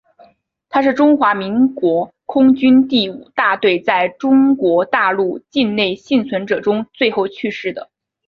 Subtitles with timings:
[0.67, 7.87] 他是中华民国空军第五大队在中国大陆境内幸存者中最后去世的。